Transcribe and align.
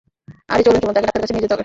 আরে 0.53 0.61
চলুন 0.65 0.79
চলুন, 0.83 0.95
তাকে 0.95 1.05
ডাক্তারের 1.05 1.23
কাছে 1.25 1.33
নিয়ে 1.33 1.45
যেতে 1.45 1.53
হবে। 1.53 1.59